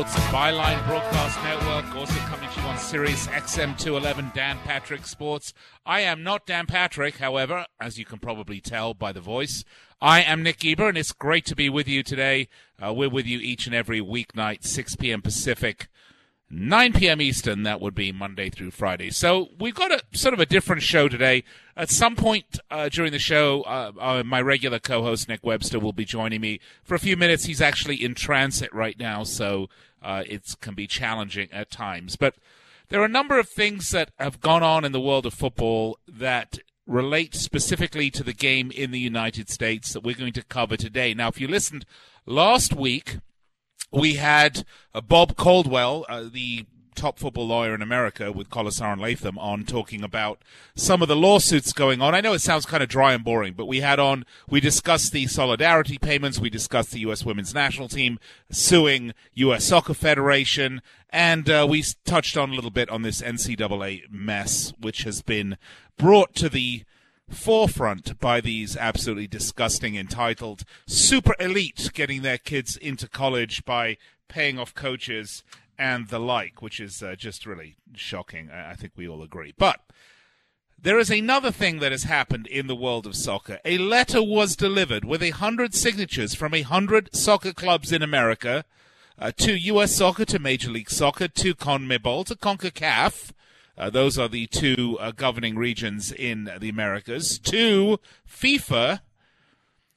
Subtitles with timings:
[0.00, 1.94] Sports Byline Broadcast Network.
[1.94, 5.52] Also coming to you on Sirius XM 211, Dan Patrick Sports.
[5.84, 9.62] I am not Dan Patrick, however, as you can probably tell by the voice.
[10.00, 12.48] I am Nick Geber, and it's great to be with you today.
[12.82, 15.20] Uh, we're with you each and every weeknight, 6 p.m.
[15.20, 15.88] Pacific.
[16.52, 17.20] 9 p.m.
[17.20, 19.10] Eastern, that would be Monday through Friday.
[19.10, 21.44] So we've got a sort of a different show today.
[21.76, 25.92] At some point uh, during the show, uh, uh, my regular co-host Nick Webster will
[25.92, 27.44] be joining me for a few minutes.
[27.44, 29.68] He's actually in transit right now, so
[30.02, 32.16] uh, it can be challenging at times.
[32.16, 32.34] But
[32.88, 35.98] there are a number of things that have gone on in the world of football
[36.08, 40.76] that relate specifically to the game in the United States that we're going to cover
[40.76, 41.14] today.
[41.14, 41.86] Now, if you listened
[42.26, 43.18] last week,
[43.90, 49.00] we had uh, Bob Caldwell, uh, the top football lawyer in America, with Colasar and
[49.00, 50.42] Latham on talking about
[50.74, 52.14] some of the lawsuits going on.
[52.14, 55.12] I know it sounds kind of dry and boring, but we had on, we discussed
[55.12, 57.24] the solidarity payments, we discussed the U.S.
[57.24, 58.18] women's national team
[58.50, 59.64] suing U.S.
[59.64, 65.04] Soccer Federation, and uh, we touched on a little bit on this NCAA mess, which
[65.04, 65.56] has been
[65.96, 66.84] brought to the
[67.30, 73.96] forefront by these absolutely disgusting entitled super elite getting their kids into college by
[74.28, 75.42] paying off coaches
[75.78, 78.50] and the like, which is uh, just really shocking.
[78.50, 79.54] I think we all agree.
[79.56, 79.80] But
[80.82, 83.58] there is another thing that has happened in the world of soccer.
[83.64, 88.64] A letter was delivered with a hundred signatures from a hundred soccer clubs in America
[89.18, 89.94] uh, to U.S.
[89.94, 93.32] Soccer, to Major League Soccer, to CONMEBOL, to CONCACAF.
[93.80, 97.38] Uh, those are the two uh, governing regions in the Americas.
[97.38, 97.98] To
[98.28, 99.00] FIFA,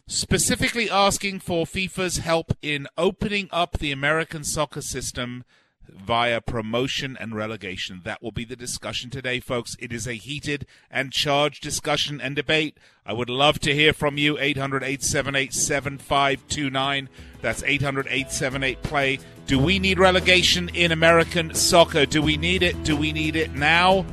[0.07, 5.43] specifically asking for FIFA's help in opening up the American soccer system
[5.87, 8.01] via promotion and relegation.
[8.03, 9.75] That will be the discussion today, folks.
[9.79, 12.77] It is a heated and charged discussion and debate.
[13.05, 14.37] I would love to hear from you.
[14.39, 17.09] 800 878 7529.
[17.41, 19.19] That's 800 878 play.
[19.45, 22.05] Do we need relegation in American soccer?
[22.05, 22.83] Do we need it?
[22.83, 24.05] Do we need it now?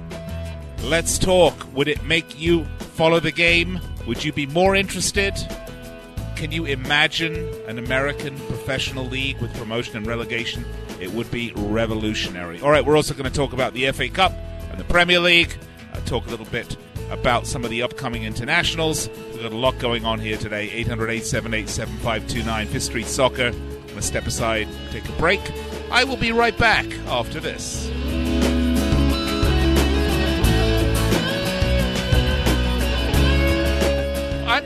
[0.83, 1.73] Let's talk.
[1.75, 2.65] Would it make you
[2.95, 3.81] follow the game?
[4.07, 5.35] Would you be more interested?
[6.37, 7.37] Can you imagine
[7.69, 10.65] an American professional league with promotion and relegation?
[11.01, 12.61] It would be revolutionary.
[12.61, 14.33] All right, we're also going to talk about the FA Cup
[14.71, 15.57] and the Premier League.
[15.93, 16.77] Uh, talk a little bit
[17.11, 19.09] about some of the upcoming internationals.
[19.33, 20.71] We've got a lot going on here today.
[20.71, 23.47] 800 878 7529, Fifth Street Soccer.
[23.47, 25.41] I'm going to step aside, take a break.
[25.91, 27.91] I will be right back after this.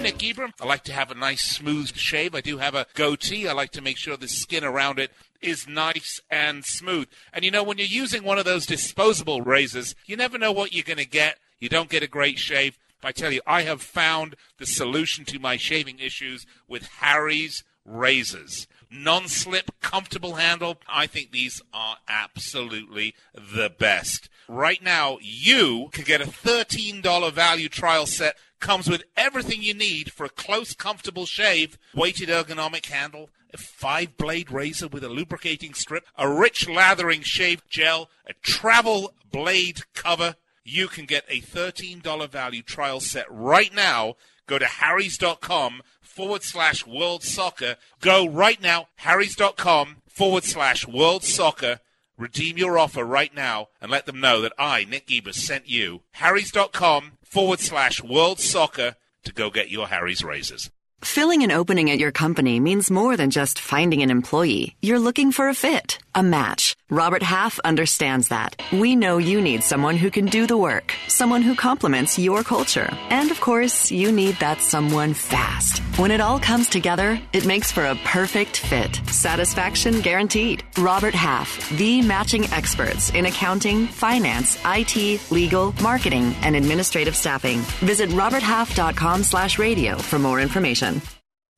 [0.04, 0.52] Nick Ebram.
[0.60, 2.34] I like to have a nice smooth shave.
[2.34, 3.48] I do have a goatee.
[3.48, 5.10] I like to make sure the skin around it
[5.40, 7.08] is nice and smooth.
[7.32, 10.74] And you know, when you're using one of those disposable razors, you never know what
[10.74, 11.38] you're going to get.
[11.58, 12.76] You don't get a great shave.
[13.02, 18.66] I tell you, I have found the solution to my shaving issues with Harry's razors.
[18.90, 20.76] Non slip, comfortable handle.
[20.86, 24.28] I think these are absolutely the best.
[24.48, 28.36] Right now, you can get a $13 value trial set.
[28.60, 31.78] Comes with everything you need for a close, comfortable shave.
[31.94, 37.62] Weighted ergonomic handle, a five blade razor with a lubricating strip, a rich lathering shave
[37.68, 40.36] gel, a travel blade cover.
[40.64, 44.16] You can get a $13 value trial set right now.
[44.46, 47.76] Go to harrys.com forward slash world soccer.
[48.00, 51.80] Go right now, harrys.com forward slash world soccer.
[52.16, 56.02] Redeem your offer right now and let them know that I, Nick Gebers, sent you.
[56.12, 58.94] harrys.com forward slash world soccer
[59.24, 60.70] to go get your Harry's razors.
[61.00, 64.74] Filling an opening at your company means more than just finding an employee.
[64.80, 66.76] You're looking for a fit, a match.
[66.94, 68.54] Robert Half understands that.
[68.72, 72.88] We know you need someone who can do the work, someone who complements your culture.
[73.10, 75.80] And of course, you need that someone fast.
[75.98, 78.94] When it all comes together, it makes for a perfect fit.
[79.08, 80.62] Satisfaction guaranteed.
[80.78, 87.58] Robert Half, the matching experts in accounting, finance, IT, legal, marketing, and administrative staffing.
[87.82, 91.02] Visit roberthalf.com slash radio for more information.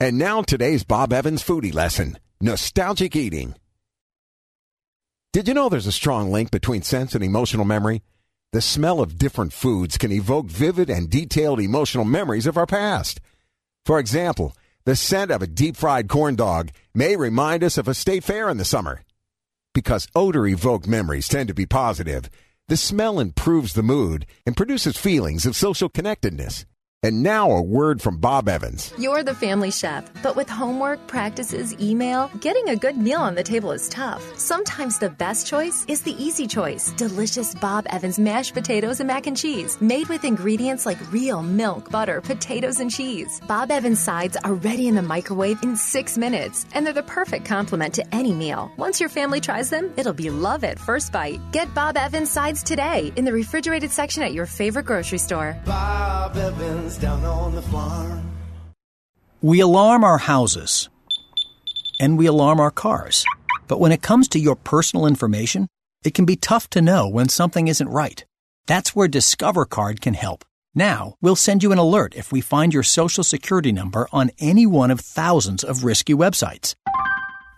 [0.00, 3.54] And now today's Bob Evans foodie lesson nostalgic eating.
[5.36, 8.00] Did you know there's a strong link between sense and emotional memory?
[8.54, 13.20] The smell of different foods can evoke vivid and detailed emotional memories of our past.
[13.84, 14.56] For example,
[14.86, 18.48] the scent of a deep fried corn dog may remind us of a state fair
[18.48, 19.02] in the summer.
[19.74, 22.30] Because odor evoked memories tend to be positive,
[22.68, 26.64] the smell improves the mood and produces feelings of social connectedness.
[27.06, 28.92] And now a word from Bob Evans.
[28.98, 33.44] You're the family chef, but with homework, practices, email, getting a good meal on the
[33.44, 34.24] table is tough.
[34.36, 36.90] Sometimes the best choice is the easy choice.
[36.96, 41.88] Delicious Bob Evans mashed potatoes and mac and cheese, made with ingredients like real milk,
[41.92, 43.40] butter, potatoes, and cheese.
[43.46, 47.44] Bob Evans sides are ready in the microwave in six minutes, and they're the perfect
[47.44, 48.68] complement to any meal.
[48.78, 51.40] Once your family tries them, it'll be love at first bite.
[51.52, 55.56] Get Bob Evans sides today in the refrigerated section at your favorite grocery store.
[55.64, 58.30] Bob Evans down on the farm.
[59.42, 60.88] We alarm our houses
[62.00, 63.24] and we alarm our cars.
[63.68, 65.68] But when it comes to your personal information,
[66.04, 68.24] it can be tough to know when something isn't right.
[68.66, 70.44] That's where Discover Card can help.
[70.74, 74.66] Now, we'll send you an alert if we find your social security number on any
[74.66, 76.74] one of thousands of risky websites.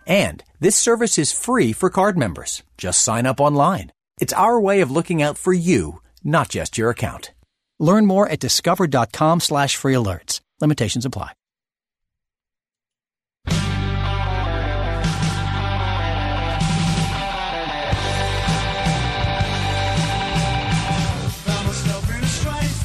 [0.07, 2.63] And this service is free for card members.
[2.77, 3.91] Just sign up online.
[4.19, 7.31] It's our way of looking out for you, not just your account.
[7.79, 10.41] Learn more at discover.com slash free alerts.
[10.61, 11.31] Limitations apply.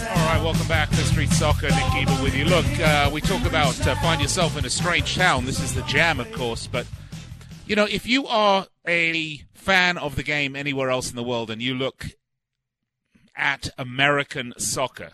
[0.07, 1.69] All right, welcome back to Street Soccer.
[1.69, 2.45] Nick Geber with you.
[2.45, 5.45] Look, uh, we talk about uh, find yourself in a strange town.
[5.45, 6.87] This is the jam, of course, but
[7.67, 11.51] you know, if you are a fan of the game anywhere else in the world
[11.51, 12.07] and you look
[13.37, 15.13] at American soccer,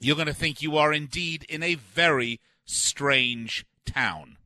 [0.00, 4.36] you're going to think you are indeed in a very strange town.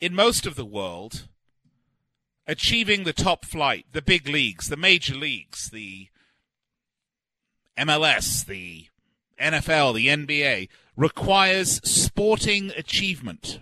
[0.00, 1.28] In most of the world,
[2.46, 6.08] achieving the top flight, the big leagues, the major leagues, the
[7.78, 8.86] MLS, the
[9.40, 13.60] NFL, the NBA, requires sporting achievement.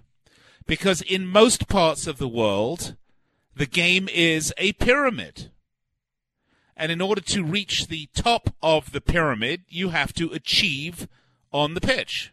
[0.67, 2.97] Because in most parts of the world,
[3.55, 5.51] the game is a pyramid.
[6.77, 11.09] And in order to reach the top of the pyramid, you have to achieve
[11.53, 12.33] on the pitch.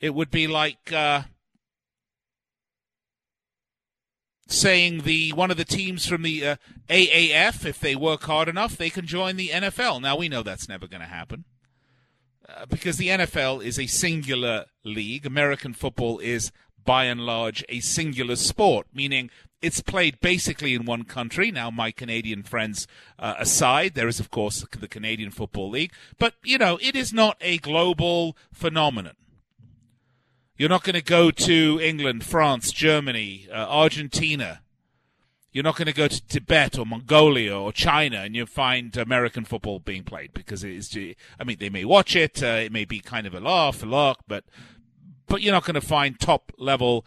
[0.00, 1.22] It would be like uh,
[4.48, 6.56] saying the one of the teams from the uh,
[6.88, 10.00] AAF, if they work hard enough, they can join the NFL.
[10.00, 11.44] Now we know that's never going to happen
[12.48, 15.26] uh, because the NFL is a singular league.
[15.26, 16.50] American football is
[16.88, 19.28] by and large a singular sport, meaning
[19.60, 21.50] it's played basically in one country.
[21.50, 22.88] Now, my Canadian friends
[23.18, 27.12] uh, aside, there is, of course, the Canadian Football League, but, you know, it is
[27.12, 29.16] not a global phenomenon.
[30.56, 34.62] You're not going to go to England, France, Germany, uh, Argentina.
[35.52, 39.44] You're not going to go to Tibet or Mongolia or China and you'll find American
[39.44, 40.96] football being played because it is.
[41.38, 42.42] I mean, they may watch it.
[42.42, 44.44] Uh, it may be kind of a laugh, a lark, but
[45.28, 47.04] but you're not going to find top level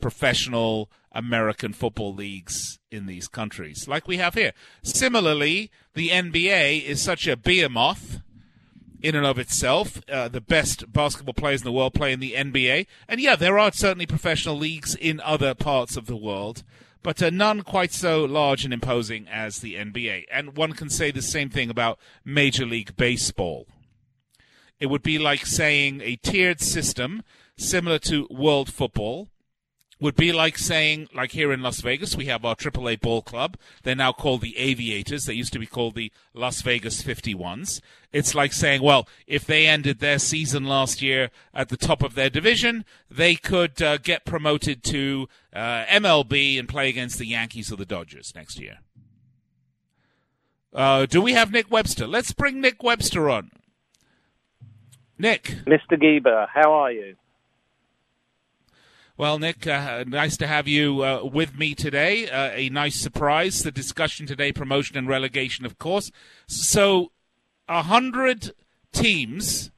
[0.00, 4.52] professional American football leagues in these countries like we have here.
[4.82, 8.20] Similarly, the NBA is such a behemoth
[9.02, 10.00] in and of itself.
[10.10, 12.86] Uh, the best basketball players in the world play in the NBA.
[13.08, 16.62] And yeah, there are certainly professional leagues in other parts of the world,
[17.02, 20.24] but uh, none quite so large and imposing as the NBA.
[20.30, 23.66] And one can say the same thing about Major League Baseball.
[24.80, 27.22] It would be like saying a tiered system
[27.58, 29.28] similar to world football
[30.00, 33.56] would be like saying, like here in Las Vegas, we have our AAA ball club.
[33.82, 35.24] They're now called the Aviators.
[35.24, 37.80] They used to be called the Las Vegas 51s.
[38.12, 42.14] It's like saying, well, if they ended their season last year at the top of
[42.14, 47.72] their division, they could uh, get promoted to uh, MLB and play against the Yankees
[47.72, 48.78] or the Dodgers next year.
[50.72, 52.06] Uh, do we have Nick Webster?
[52.06, 53.50] Let's bring Nick Webster on.
[55.18, 55.56] Nick.
[55.66, 56.00] Mr.
[56.00, 57.16] Geber, how are you?
[59.18, 62.30] Well, Nick, uh, nice to have you uh, with me today.
[62.30, 63.64] Uh, a nice surprise.
[63.64, 66.12] The discussion today, promotion and relegation, of course.
[66.46, 67.10] So,
[67.68, 68.52] a hundred
[68.92, 69.72] teams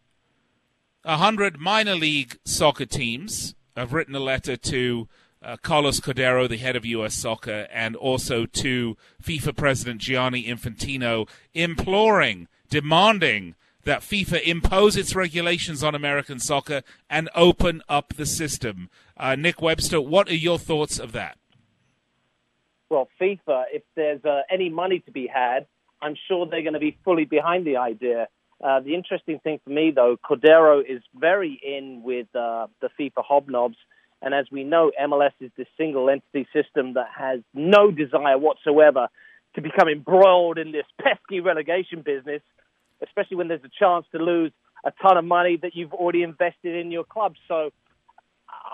[1.04, 5.08] 100 minor league soccer teams have written a letter to
[5.42, 7.14] uh, Carlos Cordeiro, the head of U.S.
[7.14, 15.82] soccer, and also to FIFA President Gianni Infantino, imploring, demanding that FIFA impose its regulations
[15.82, 18.90] on American soccer and open up the system.
[19.16, 21.38] Uh, Nick Webster, what are your thoughts of that?
[22.88, 25.66] Well, FIFA, if there's uh, any money to be had,
[26.02, 28.28] I'm sure they're going to be fully behind the idea.
[28.62, 33.24] Uh, the interesting thing for me, though, Cordeiro is very in with uh, the FIFA
[33.30, 33.76] hobnobs.
[34.22, 39.08] And as we know, MLS is this single entity system that has no desire whatsoever
[39.54, 42.42] to become embroiled in this pesky relegation business,
[43.02, 44.52] especially when there's a chance to lose
[44.84, 47.34] a ton of money that you've already invested in your club.
[47.48, 47.70] So,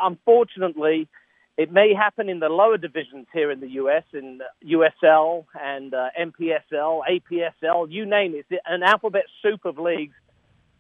[0.01, 1.09] unfortunately,
[1.57, 6.09] it may happen in the lower divisions here in the US, in USL and uh,
[6.19, 8.47] NPSL, APSL, you name it.
[8.51, 10.15] It's an alphabet soup of leagues.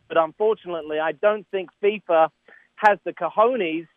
[0.08, 2.28] But unfortunately, I don't think FIFA
[2.76, 3.88] has the cojones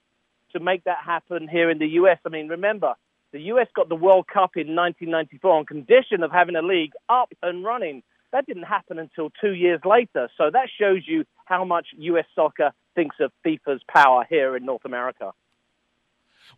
[0.53, 2.17] to make that happen here in the US.
[2.25, 2.95] I mean, remember,
[3.31, 7.31] the US got the World Cup in 1994 on condition of having a league up
[7.43, 8.03] and running.
[8.31, 10.29] That didn't happen until two years later.
[10.37, 14.85] So that shows you how much US soccer thinks of FIFA's power here in North
[14.85, 15.33] America.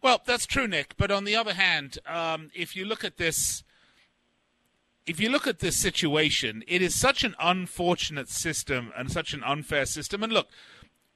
[0.01, 0.96] Well, that's true, Nick.
[0.98, 3.63] But on the other hand, um, if you look at this,
[5.06, 9.44] if you look at this situation, it is such an unfortunate system and such an
[9.44, 10.24] unfair system.
[10.24, 10.50] And look,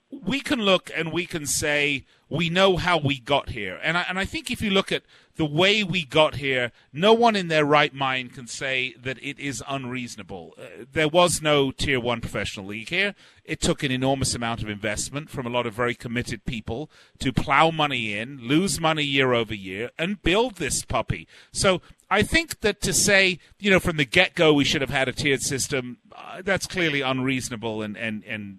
[0.10, 3.80] we can look and we can say we know how we got here.
[3.82, 5.04] And I, and I think if you look at
[5.36, 9.38] the way we got here, no one in their right mind can say that it
[9.38, 10.54] is unreasonable.
[10.58, 13.16] Uh, there was no tier one professional league here.
[13.44, 16.90] It took an enormous amount of investment from a lot of very committed people
[17.20, 21.28] to plow money in, lose money year over year, and build this puppy.
[21.52, 24.90] So I think that to say, you know, from the get go we should have
[24.90, 28.58] had a tiered system, uh, that's clearly unreasonable and, and, and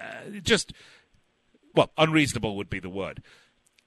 [0.00, 0.72] uh, just,
[1.74, 3.22] well, unreasonable would be the word.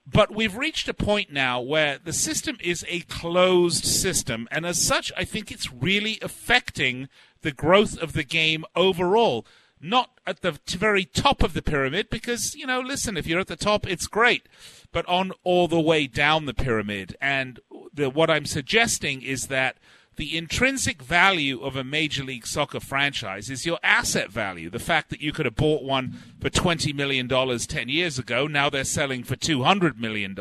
[0.04, 4.82] But we've reached a point now where the system is a closed system, and as
[4.82, 7.08] such, I think it's really affecting
[7.42, 9.46] the growth of the game overall.
[9.80, 13.48] Not at the very top of the pyramid, because, you know, listen, if you're at
[13.48, 14.48] the top, it's great,
[14.92, 17.16] but on all the way down the pyramid.
[17.20, 17.58] And
[17.92, 19.78] the, what I'm suggesting is that
[20.16, 24.68] the intrinsic value of a Major League Soccer franchise is your asset value.
[24.68, 28.68] The fact that you could have bought one for $20 million 10 years ago, now
[28.68, 30.36] they're selling for $200 million.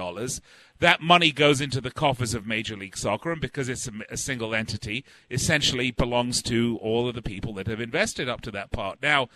[0.79, 4.17] That money goes into the coffers of Major League Soccer, and because it's a, a
[4.17, 8.71] single entity, essentially belongs to all of the people that have invested up to that
[8.71, 9.01] part.
[9.01, 9.29] Now,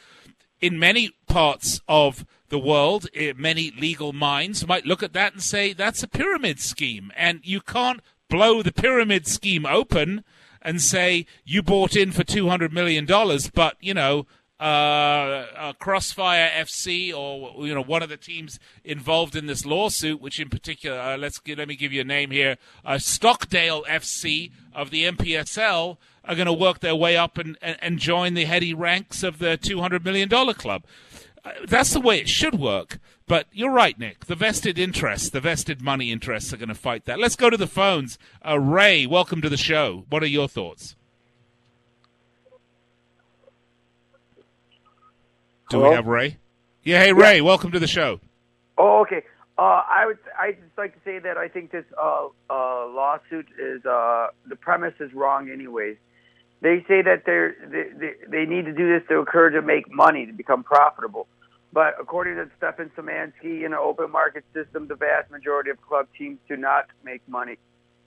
[0.59, 5.41] in many parts of the world, eh, many legal minds might look at that and
[5.41, 10.24] say that's a pyramid scheme, and you can't blow the pyramid scheme open
[10.62, 14.25] and say you bought in for two hundred million dollars, but you know.
[14.58, 20.22] Uh, uh, Crossfire FC, or you know, one of the teams involved in this lawsuit,
[20.22, 22.55] which in particular, uh, let's let me give you a name here,
[22.86, 27.77] uh, Stockade FC of the NPSL, are going to work their way up and, and,
[27.82, 30.86] and join the heady ranks of the two hundred million dollar club.
[31.67, 32.99] That's the way it should work.
[33.27, 34.25] But you're right, Nick.
[34.25, 37.19] The vested interests, the vested money interests are going to fight that.
[37.19, 38.17] Let's go to the phones.
[38.45, 40.05] Uh, Ray, welcome to the show.
[40.09, 40.95] What are your thoughts?
[45.69, 45.89] Do Hello?
[45.89, 46.37] we have Ray?
[46.83, 48.19] Yeah, hey Ray, welcome to the show.
[48.77, 49.23] Oh, okay.
[49.57, 53.47] Uh, I would I just like to say that I think this uh, uh, lawsuit
[53.59, 55.49] is uh, the premise is wrong.
[55.49, 55.95] Anyways,
[56.61, 59.91] they say that they're, they they they need to do this to occur to make
[59.91, 61.27] money to become profitable.
[61.75, 66.08] But according to Stefan Szymanski, in an open market system, the vast majority of club
[66.17, 67.58] teams do not make money.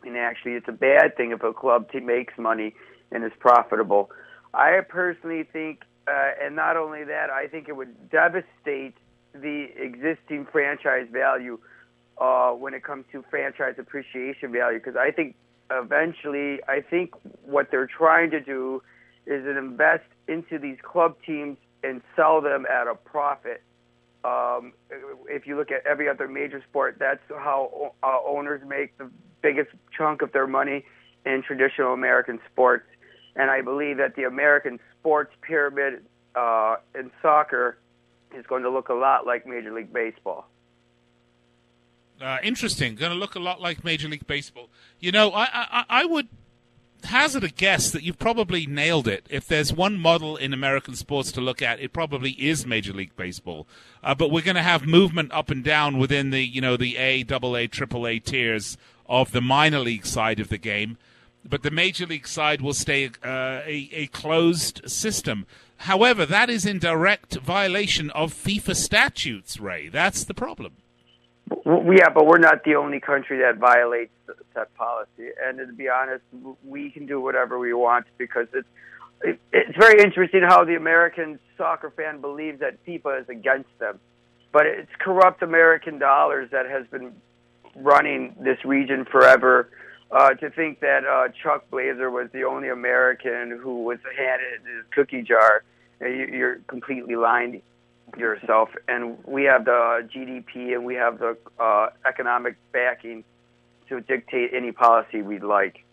[0.02, 2.74] And actually, it's a bad thing if a club team makes money
[3.12, 4.10] and is profitable.
[4.54, 8.94] I personally think, uh, and not only that, I think it would devastate
[9.34, 11.58] the existing franchise value
[12.16, 14.78] uh, when it comes to franchise appreciation value.
[14.78, 15.36] Because I think
[15.70, 17.12] eventually, I think
[17.44, 18.82] what they're trying to do
[19.26, 23.62] is invest into these club teams and sell them at a profit.
[24.24, 24.72] Um,
[25.28, 29.10] if you look at every other major sport, that's how uh, owners make the
[29.42, 30.84] biggest chunk of their money
[31.24, 32.86] in traditional American sports.
[33.36, 36.04] And I believe that the American sports pyramid
[36.34, 37.78] uh, in soccer
[38.36, 40.46] is going to look a lot like Major League Baseball.
[42.20, 42.96] Uh, interesting.
[42.96, 44.68] Going to look a lot like Major League Baseball.
[44.98, 46.28] You know, I, I, I would
[47.04, 49.26] hazard a guess that you've probably nailed it.
[49.30, 53.16] If there's one model in American sports to look at, it probably is Major League
[53.16, 53.66] Baseball.
[54.02, 56.96] Uh, but we're going to have movement up and down within the you know the
[56.96, 58.76] A, double A, triple A tiers
[59.08, 60.98] of the minor league side of the game.
[61.48, 65.46] But the major league side will stay uh, a, a closed system.
[65.82, 69.88] However, that is in direct violation of FIFA statutes, Ray.
[69.88, 70.72] That's the problem.
[71.66, 74.12] Yeah, but we're not the only country that violates
[74.54, 75.30] that policy.
[75.42, 76.24] And to be honest,
[76.64, 78.68] we can do whatever we want because it's
[79.52, 83.98] it's very interesting how the American soccer fan believes that FIFA is against them,
[84.52, 87.12] but it's corrupt American dollars that has been
[87.74, 89.70] running this region forever.
[90.10, 94.84] Uh, to think that uh, Chuck Blazer was the only American who was handed his
[94.90, 95.64] cookie jar,
[96.00, 97.60] you're completely lying
[98.16, 98.70] yourself.
[98.86, 103.24] And we have the GDP and we have the uh, economic backing
[103.88, 105.84] to dictate any policy we'd like.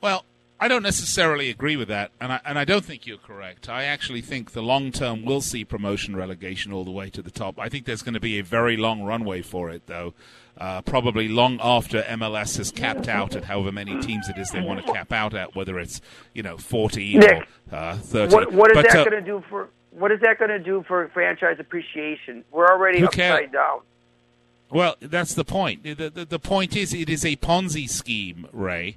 [0.00, 0.24] Well,
[0.60, 3.68] I don't necessarily agree with that, and I, and I don't think you're correct.
[3.68, 7.30] I actually think the long term will see promotion relegation all the way to the
[7.30, 7.58] top.
[7.58, 10.14] I think there's going to be a very long runway for it, though.
[10.56, 14.60] Uh, probably long after MLS has capped out at however many teams it is they
[14.60, 16.00] want to cap out at, whether it's
[16.32, 18.34] you know 40 Nick, or uh, 30.
[18.34, 20.58] What, what is but, that uh, going to do for what is that going to
[20.58, 22.44] do for franchise appreciation?
[22.50, 23.80] We're already Who upside down.
[24.70, 25.82] Well, that's the point.
[25.84, 28.96] The, the, the point is, it is a Ponzi scheme, Ray.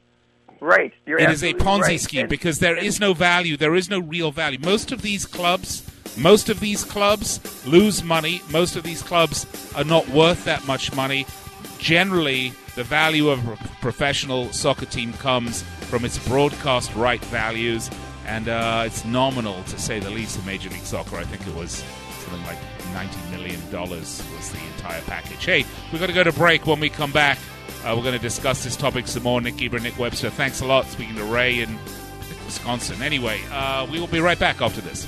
[0.59, 0.91] Right.
[1.05, 1.99] You're It is a Ponzi right.
[1.99, 3.57] scheme And- because there is no value.
[3.57, 4.57] There is no real value.
[4.59, 5.83] Most of these clubs,
[6.17, 8.41] most of these clubs lose money.
[8.49, 11.27] Most of these clubs are not worth that much money.
[11.77, 15.61] Generally, the value of a professional soccer team comes
[15.91, 17.89] from its broadcast right values,
[18.27, 21.15] and uh, it's nominal to say the least in Major League Soccer.
[21.15, 21.83] I think it was
[22.19, 22.57] something like
[22.93, 25.43] ninety million dollars was the entire package.
[25.43, 26.67] Hey, we've got to go to break.
[26.67, 27.39] When we come back,
[27.83, 29.41] uh, we're going to discuss this topic some more.
[29.41, 30.29] Nick Geber, Nick Webster.
[30.29, 30.85] Thanks a lot.
[30.87, 31.77] Speaking to Ray in
[32.45, 33.01] Wisconsin.
[33.01, 35.07] Anyway, uh, we will be right back after this.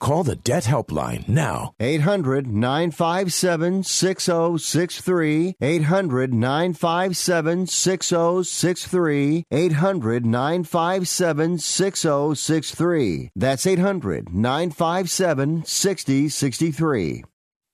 [0.00, 1.74] Call the Debt Helpline now.
[1.78, 5.56] 800 957 6063.
[5.60, 9.44] 800 957 6063.
[9.50, 13.30] 800 957 6063.
[13.36, 17.24] That's 800 957 6063.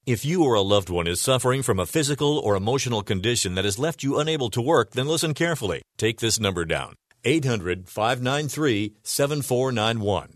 [0.05, 3.65] If you or a loved one is suffering from a physical or emotional condition that
[3.65, 5.83] has left you unable to work, then listen carefully.
[5.97, 10.36] Take this number down 800 593 7491.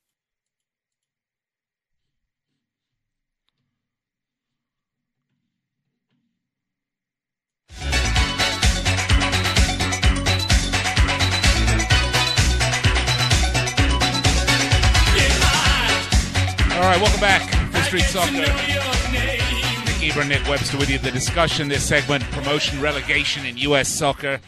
[16.91, 18.33] Right, welcome back to Street Soccer.
[18.33, 20.97] Nick Geber, Nick Webster with you.
[20.97, 23.87] The discussion this segment: promotion, relegation in U.S.
[23.87, 24.41] soccer.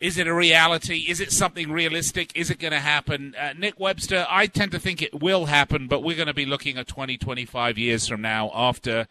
[0.00, 1.04] Is it a reality?
[1.08, 2.34] Is it something realistic?
[2.34, 3.34] Is it going to happen?
[3.38, 6.46] Uh, Nick Webster, I tend to think it will happen, but we're going to be
[6.46, 9.06] looking at 20, 25 years from now after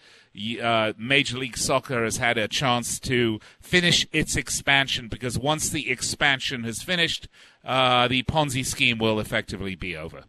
[0.59, 5.91] uh, Major League Soccer has had a chance to finish its expansion because once the
[5.91, 7.27] expansion has finished,
[7.63, 10.23] uh, the Ponzi scheme will effectively be over.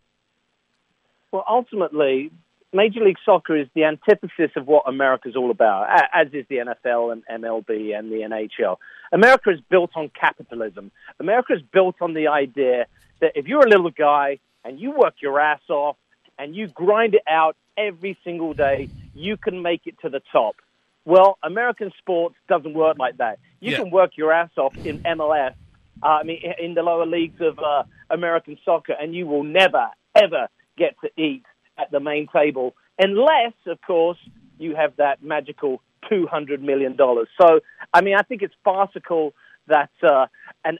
[1.32, 2.30] Well, ultimately,
[2.72, 7.12] Major League Soccer is the antithesis of what America's all about, as is the NFL
[7.12, 8.76] and MLB and the NHL.
[9.12, 10.90] America is built on capitalism.
[11.20, 12.86] America is built on the idea
[13.20, 15.96] that if you're a little guy and you work your ass off
[16.38, 20.56] and you grind it out every single day, you can make it to the top.
[21.04, 23.38] Well, American sports doesn't work like that.
[23.60, 23.78] You Yeah.
[23.78, 25.54] can work your ass off in MLS,
[26.02, 29.88] uh, I mean, in the lower leagues of uh, American soccer, and you will never,
[30.14, 31.44] ever get to eat
[31.76, 34.18] at the main table, unless, of course,
[34.58, 36.96] you have that magical $200 million.
[37.40, 37.60] So,
[37.92, 39.34] I mean, I think it's farcical
[39.68, 40.26] that uh,
[40.64, 40.78] an,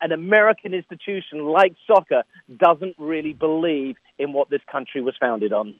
[0.00, 2.22] an American institution like soccer
[2.56, 5.74] doesn't really believe in what this country was founded on.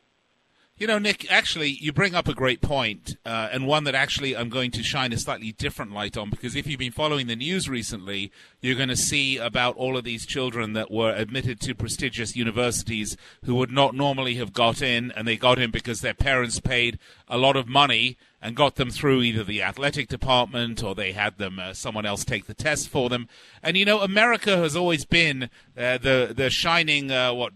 [0.78, 4.36] You know, Nick, actually, you bring up a great point, uh, and one that actually
[4.36, 7.34] I'm going to shine a slightly different light on because if you've been following the
[7.34, 11.74] news recently, you're going to see about all of these children that were admitted to
[11.74, 16.14] prestigious universities who would not normally have got in, and they got in because their
[16.14, 20.94] parents paid a lot of money and got them through either the athletic department or
[20.94, 23.28] they had them uh, someone else take the test for them.
[23.62, 27.52] And you know, America has always been uh, the the shining uh, what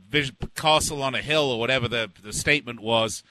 [0.54, 3.22] castle on a hill or whatever the the statement was.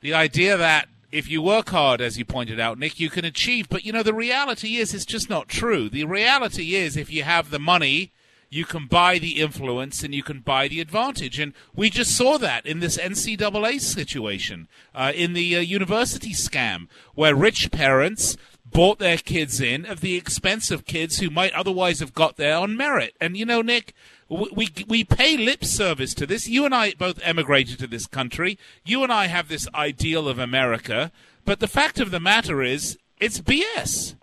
[0.00, 3.68] The idea that if you work hard, as you pointed out, Nick, you can achieve.
[3.68, 5.88] But you know, the reality is it's just not true.
[5.90, 8.12] The reality is if you have the money.
[8.52, 11.38] You can buy the influence and you can buy the advantage.
[11.38, 16.88] And we just saw that in this NCAA situation, uh, in the uh, university scam,
[17.14, 18.36] where rich parents
[18.66, 22.58] bought their kids in at the expense of kids who might otherwise have got there
[22.58, 23.14] on merit.
[23.22, 23.94] And you know, Nick,
[24.28, 26.46] we, we we pay lip service to this.
[26.46, 28.58] You and I both emigrated to this country.
[28.84, 31.10] You and I have this ideal of America,
[31.46, 34.14] but the fact of the matter is, it's BS.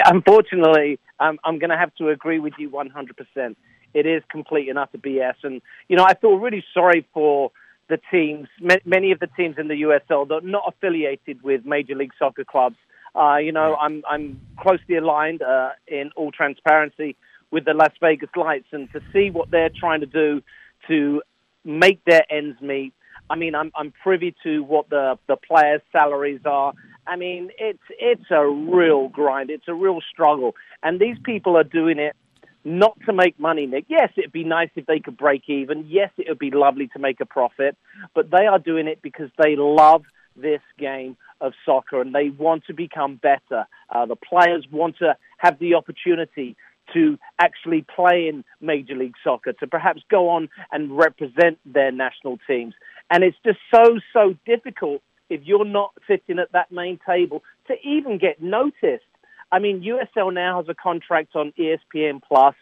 [0.06, 3.56] Unfortunately, I'm, I'm going to have to agree with you 100%.
[3.94, 5.36] It is complete and utter BS.
[5.44, 7.52] And, you know, I feel really sorry for
[7.90, 11.66] the teams, ma- many of the teams in the USL that are not affiliated with
[11.66, 12.78] Major League Soccer clubs.
[13.16, 17.16] Uh, you know, I'm, I'm closely aligned uh, in all transparency
[17.52, 20.44] with the Las Vegas Lights, and to see what they're trying to do
[20.88, 21.24] to
[21.66, 22.94] make their ends meet.
[23.30, 26.74] I mean, I'm, I'm privy to what the, the players' salaries are.
[27.10, 29.50] I mean, it's it's a real grind.
[29.50, 32.16] It's a real struggle, and these people are doing it
[32.64, 33.86] not to make money, Nick.
[33.88, 35.88] Yes, it'd be nice if they could break even.
[35.88, 37.76] Yes, it would be lovely to make a profit,
[38.14, 40.04] but they are doing it because they love
[40.36, 43.66] this game of soccer and they want to become better.
[43.90, 46.56] Uh, the players want to have the opportunity
[46.94, 52.40] to actually play in Major League Soccer, to perhaps go on and represent their national
[52.48, 52.74] teams.
[53.10, 57.76] And it's just so, so difficult if you're not sitting at that main table to
[57.84, 59.06] even get noticed.
[59.52, 62.56] I mean, USL now has a contract on ESPN Plus.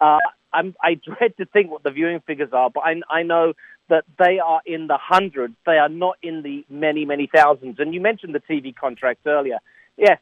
[0.00, 0.18] Uh,
[0.52, 3.54] I'm, I dread to think what the viewing figures are, but I, I know
[3.88, 5.54] that they are in the hundreds.
[5.66, 7.76] They are not in the many, many thousands.
[7.78, 9.58] And you mentioned the TV contract earlier.
[9.96, 10.18] Yes,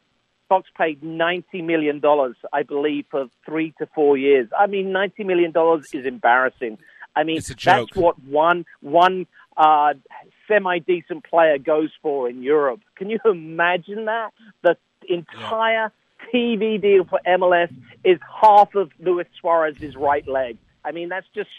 [0.49, 4.47] Fox paid ninety million dollars, I believe, for three to four years.
[4.57, 6.77] I mean, ninety million dollars is embarrassing.
[7.15, 7.89] I mean, It's a joke.
[7.89, 9.93] that's what one one uh,
[10.47, 12.81] semi decent player goes for in Europe.
[12.95, 14.31] Can you imagine that?
[14.61, 14.77] The
[15.07, 15.91] entire
[16.33, 20.57] TV deal for MLS is half of Luis Suarez's right leg.
[20.85, 21.49] I mean, that's just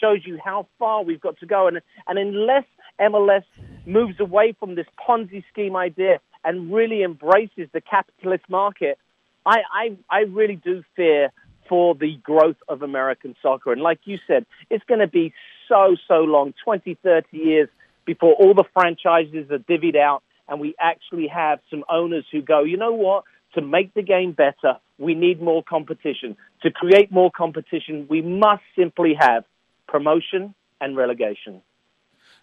[0.00, 1.66] shows you how far we've got to go.
[1.68, 2.64] And and unless
[3.00, 3.44] MLS
[3.84, 8.98] moves away from this Ponzi scheme idea and really embraces the capitalist market,
[9.44, 11.32] I I, I really do fear
[11.68, 13.72] for the growth of American soccer.
[13.72, 15.32] And like you said, it's going to be
[15.68, 17.68] so, so long 20, 30 years
[18.06, 22.62] before all the franchises are divvied out and we actually have some owners who go,
[22.62, 23.24] you know what?
[23.54, 26.36] To make the game better, we need more competition.
[26.62, 29.44] To create more competition, we must simply have
[29.88, 31.62] promotion and relegation.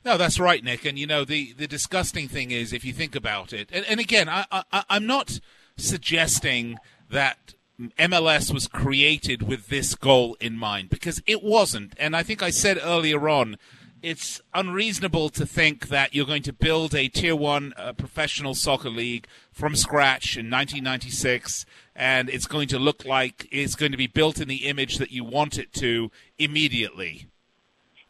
[0.05, 0.85] No, that's right, Nick.
[0.85, 3.99] And you know the the disgusting thing is, if you think about it, and, and
[3.99, 5.39] again, I, I I'm not
[5.77, 6.77] suggesting
[7.09, 7.53] that
[7.97, 11.93] MLS was created with this goal in mind because it wasn't.
[11.97, 13.57] And I think I said earlier on,
[14.03, 18.89] it's unreasonable to think that you're going to build a tier one uh, professional soccer
[18.89, 24.07] league from scratch in 1996 and it's going to look like it's going to be
[24.07, 27.27] built in the image that you want it to immediately.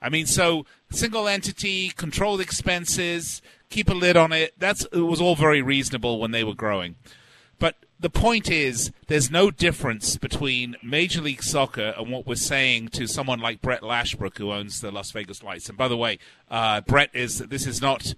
[0.01, 4.53] I mean, so single entity, controlled expenses, keep a lid on it.
[4.57, 6.95] That's it was all very reasonable when they were growing.
[8.03, 13.07] The point is, there's no difference between Major League Soccer and what we're saying to
[13.07, 15.69] someone like Brett Lashbrook, who owns the Las Vegas Lights.
[15.69, 16.19] And by the way,
[16.51, 18.13] uh, Brett is this is not.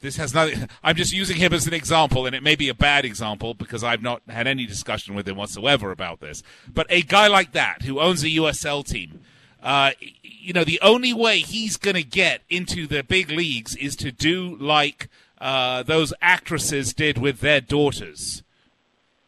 [0.00, 0.66] This has nothing.
[0.82, 3.84] I'm just using him as an example, and it may be a bad example because
[3.84, 6.42] I've not had any discussion with him whatsoever about this.
[6.66, 9.20] But a guy like that who owns a USL team,
[9.62, 9.90] uh,
[10.22, 14.10] you know, the only way he's going to get into the big leagues is to
[14.10, 18.42] do like uh, those actresses did with their daughters.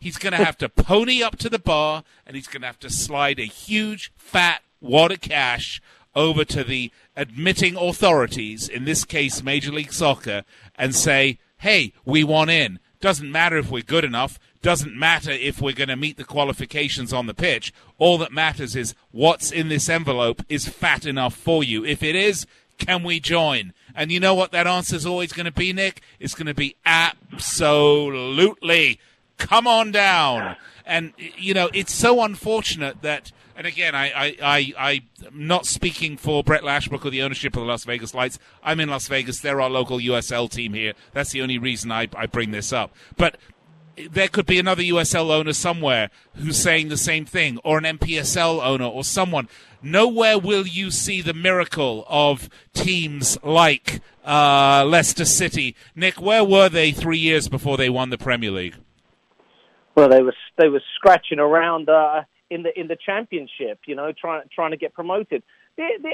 [0.00, 2.80] He's going to have to pony up to the bar, and he's going to have
[2.80, 5.82] to slide a huge, fat wad of cash
[6.14, 12.24] over to the admitting authorities, in this case Major League Soccer, and say, hey, we
[12.24, 12.78] want in.
[13.00, 14.38] Doesn't matter if we're good enough.
[14.62, 17.72] Doesn't matter if we're going to meet the qualifications on the pitch.
[17.98, 21.84] All that matters is what's in this envelope is fat enough for you.
[21.84, 22.46] If it is,
[22.78, 23.74] can we join?
[23.94, 26.02] And you know what that answer is always going to be, Nick?
[26.18, 27.40] It's going to be absolutely.
[29.40, 30.56] Come on down.
[30.86, 36.16] And, you know, it's so unfortunate that and again, I, I, I, I'm not speaking
[36.16, 38.38] for Brett Lashbrook or the ownership of the Las Vegas Lights.
[38.62, 39.40] I'm in Las Vegas.
[39.40, 40.94] They're our local USL team here.
[41.12, 42.94] That's the only reason I, I bring this up.
[43.18, 43.36] But
[44.10, 48.64] there could be another USL owner somewhere who's saying the same thing, or an NPSL
[48.64, 49.46] owner, or someone.
[49.82, 55.76] Nowhere will you see the miracle of teams like uh, Leicester City.
[55.94, 58.76] Nick, where were they three years before they won the Premier League?
[59.94, 64.12] Well, they were they were scratching around uh, in the in the championship, you know,
[64.12, 65.42] trying trying to get promoted.
[65.76, 66.10] The, the,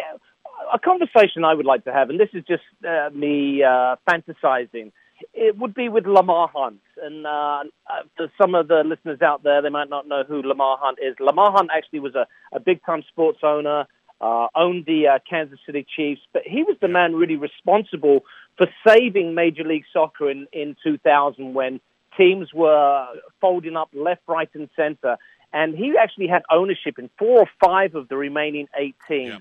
[0.72, 4.92] a conversation I would like to have, and this is just uh, me uh, fantasizing,
[5.34, 6.80] it would be with Lamar Hunt.
[7.02, 10.42] And uh, uh, for some of the listeners out there, they might not know who
[10.42, 11.14] Lamar Hunt is.
[11.20, 13.86] Lamar Hunt actually was a, a big time sports owner,
[14.20, 18.20] uh, owned the uh, Kansas City Chiefs, but he was the man really responsible
[18.56, 21.80] for saving Major League Soccer in, in 2000 when
[22.16, 23.06] teams were
[23.40, 25.16] folding up left, right, and center
[25.52, 29.32] and he actually had ownership in four or five of the remaining eight teams.
[29.32, 29.38] Yeah.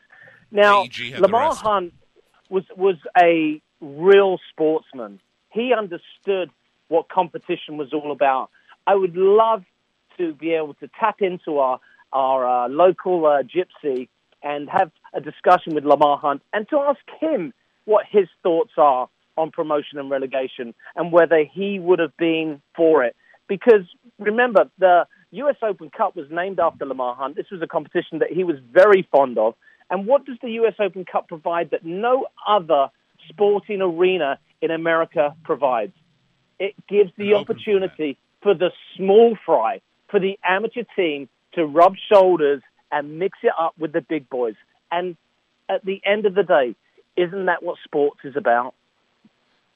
[0.52, 0.86] Now,
[1.20, 1.94] Lamar Hunt
[2.50, 5.20] was was a real sportsman.
[5.52, 6.50] He understood
[6.88, 8.50] what competition was all about.
[8.88, 9.64] I would love
[10.18, 11.80] to be able to tap into our
[12.14, 14.08] our uh, local uh, gypsy
[14.42, 17.54] and have a discussion with Lamar Hunt and to ask him
[17.86, 23.04] what his thoughts are on promotion and relegation and whether he would have been for
[23.04, 23.16] it.
[23.48, 23.86] Because
[24.20, 27.36] remember, the US Open Cup was named after Lamar Hunt.
[27.36, 29.56] This was a competition that he was very fond of.
[29.90, 32.90] And what does the US Open Cup provide that no other
[33.30, 35.94] sporting arena in America provides?
[36.60, 42.62] It gives the opportunity for the small fry, for the amateur team to rub shoulders
[42.92, 44.56] and mix it up with the big boys.
[44.92, 45.18] And
[45.68, 46.76] at the end of the day,
[47.18, 48.74] isn't that what sports is about?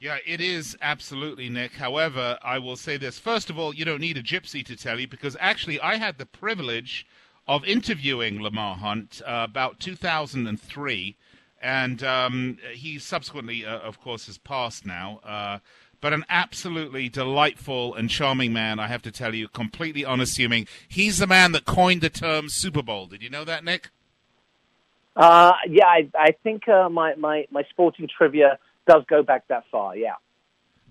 [0.00, 1.74] Yeah, it is absolutely, Nick.
[1.74, 3.18] However, I will say this.
[3.18, 6.16] First of all, you don't need a gypsy to tell you because actually I had
[6.16, 7.06] the privilege
[7.46, 11.16] of interviewing Lamar Hunt uh, about 2003.
[11.60, 15.20] And um, he subsequently, uh, of course, has passed now.
[15.22, 15.58] Uh,
[16.00, 20.66] but an absolutely delightful and charming man, I have to tell you, completely unassuming.
[20.88, 23.06] He's the man that coined the term Super Bowl.
[23.06, 23.90] Did you know that, Nick?
[25.14, 28.58] Uh, yeah, I, I think uh, my, my, my sporting trivia
[28.90, 29.96] does go back that far.
[29.96, 30.14] Yeah.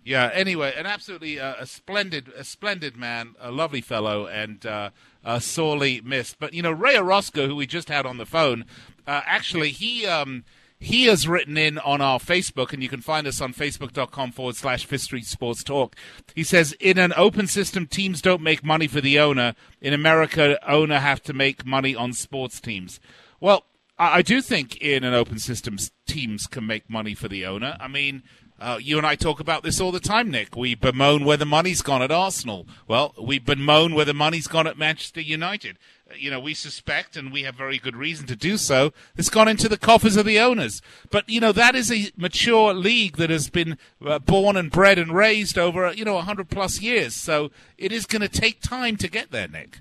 [0.06, 0.30] Yeah.
[0.34, 4.92] Anyway, an absolutely uh, a splendid, a splendid man, a lovely fellow, and uh,
[5.26, 6.40] uh, sorely missed.
[6.40, 8.66] But you know, Ray Orozco, who we just had on the phone,
[9.06, 10.06] uh, actually he.
[10.06, 10.46] Um,
[10.82, 14.56] he has written in on our Facebook, and you can find us on facebook.com forward
[14.56, 15.94] slash Fifth Street Sports Talk.
[16.36, 19.56] He says, In an open system, teams don't make money for the owner.
[19.82, 23.02] In America, owner have to make money on sports teams.
[23.42, 23.66] Well,
[24.00, 27.76] I, do think in an open system, teams can make money for the owner.
[27.82, 28.24] I mean,
[28.58, 30.56] uh, you and I talk about this all the time, Nick.
[30.56, 32.66] We bemoan where the money's gone at Arsenal.
[32.88, 35.78] Well, we bemoan where the money's gone at Manchester United.
[36.10, 39.30] Uh, you know, we suspect, and we have very good reason to do so, it's
[39.30, 40.82] gone into the coffers of the owners.
[41.10, 44.98] But, you know, that is a mature league that has been uh, born and bred
[44.98, 47.16] and raised over, you know, 100 plus years.
[47.16, 49.80] So it is going to take time to get there, Nick.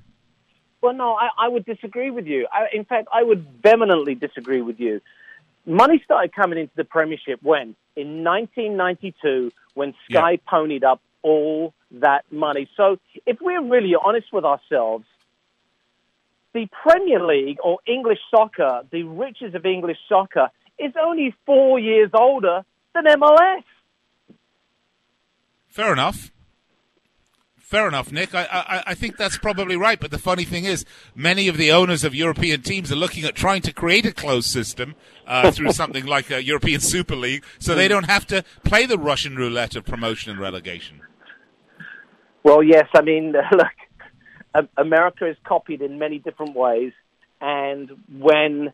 [0.81, 2.47] Well, no, I, I would disagree with you.
[2.53, 5.01] I, in fact, I would vehemently disagree with you.
[5.67, 7.75] money started coming into the Premiership when?
[7.97, 10.37] In 1992, when Sky Yeah.
[10.51, 12.69] ponied up all that money.
[12.77, 15.05] So if we're really honest with ourselves,
[16.55, 22.11] the Premier League or English soccer, the riches of English soccer, is only four years
[22.14, 22.64] older
[22.95, 23.64] than MLS.
[25.69, 26.31] Fair enough.
[27.68, 28.35] Fair enough, Nick.
[28.35, 30.00] I, I, I think that's probably right.
[30.00, 33.35] But the funny thing is, many of the owners of European teams are looking at
[33.35, 34.94] trying to create a closed system
[35.26, 38.96] uh, through something like a European Super League, so they don't have to play the
[38.96, 41.02] Russian roulette of promotion and relegation.
[42.42, 46.94] Well, yes, I mean, look, America is copied in many different ways,
[47.42, 48.72] and when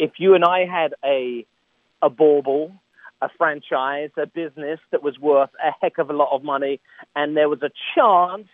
[0.00, 1.46] if you and I had a
[2.02, 2.72] a bauble,
[3.24, 6.80] a franchise, a business that was worth a heck of a lot of money,
[7.16, 8.48] and there was a chance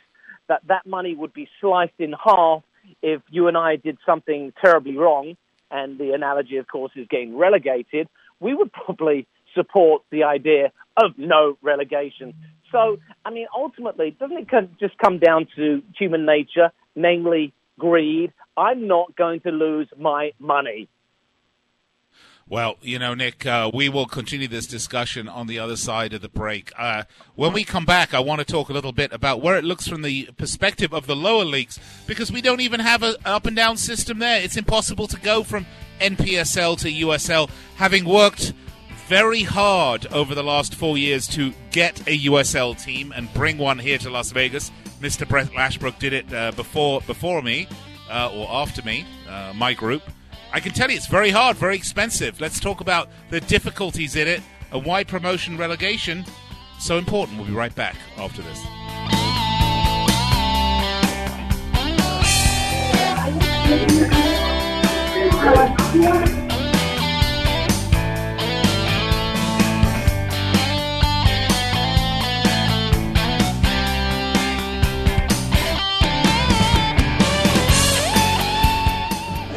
[0.48, 2.62] that that money would be sliced in half
[3.02, 5.36] if you and I did something terribly wrong,
[5.70, 8.08] and the analogy, of course, is getting relegated,
[8.40, 12.34] we would probably support the idea of no relegation.
[12.72, 18.32] So, I mean, ultimately, doesn't it just come down to human nature, namely greed?
[18.56, 20.88] I'm not going to lose my money.
[22.50, 26.20] Well, you know, Nick, uh, we will continue this discussion on the other side of
[26.20, 26.72] the break.
[26.76, 27.04] Uh,
[27.36, 29.86] when we come back, I want to talk a little bit about where it looks
[29.86, 33.54] from the perspective of the lower leagues, because we don't even have an up and
[33.54, 34.42] down system there.
[34.42, 35.64] It's impossible to go from
[36.00, 38.52] NPSL to USL, having worked
[39.06, 43.78] very hard over the last four years to get a USL team and bring one
[43.78, 44.72] here to Las Vegas.
[45.00, 45.26] Mr.
[45.26, 47.68] Brett Lashbrook did it uh, before before me
[48.10, 50.02] uh, or after me, uh, my group.
[50.52, 52.40] I can tell you it's very hard, very expensive.
[52.40, 56.24] Let's talk about the difficulties in it and why promotion relegation
[56.80, 57.38] so important.
[57.38, 58.58] We'll be right back after this.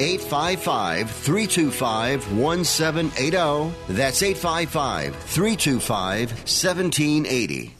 [0.00, 3.74] 855 325 1780.
[3.88, 7.74] That's 855 325 1780.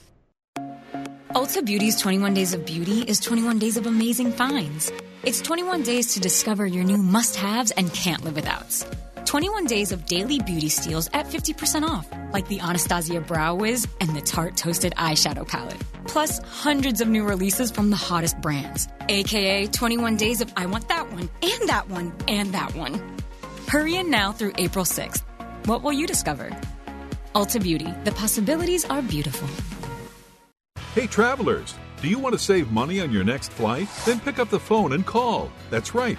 [1.34, 4.92] Ulta Beauty's 21 Days of Beauty is 21 days of amazing finds.
[5.24, 8.86] It's 21 days to discover your new must haves and can't live withouts.
[9.24, 14.10] 21 days of daily beauty steals at 50% off, like the Anastasia Brow Wiz and
[14.10, 15.80] the Tarte Toasted Eyeshadow Palette.
[16.06, 20.88] Plus, hundreds of new releases from the hottest brands, aka 21 days of I want
[20.88, 23.00] that one, and that one, and that one.
[23.66, 25.22] Hurry in now through April 6th.
[25.66, 26.50] What will you discover?
[27.34, 29.48] Ulta Beauty, the possibilities are beautiful.
[30.94, 33.88] Hey, travelers, do you want to save money on your next flight?
[34.04, 35.50] Then pick up the phone and call.
[35.70, 36.18] That's right,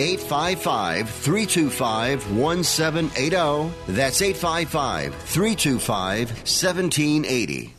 [0.00, 3.70] 855 325 1780.
[3.92, 7.74] That's 855 325 1780.